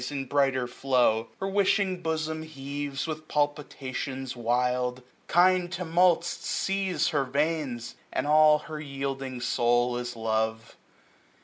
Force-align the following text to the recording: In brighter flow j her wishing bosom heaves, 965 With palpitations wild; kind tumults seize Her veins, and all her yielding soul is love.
In 0.09 0.25
brighter 0.25 0.65
flow 0.65 1.25
j 1.25 1.29
her 1.41 1.47
wishing 1.47 2.01
bosom 2.01 2.41
heaves, 2.41 3.07
965 3.07 3.17
With 3.19 3.27
palpitations 3.27 4.35
wild; 4.35 5.03
kind 5.27 5.71
tumults 5.71 6.25
seize 6.27 7.09
Her 7.09 7.23
veins, 7.23 7.93
and 8.11 8.25
all 8.25 8.57
her 8.57 8.79
yielding 8.81 9.39
soul 9.41 9.95
is 9.97 10.15
love. 10.15 10.75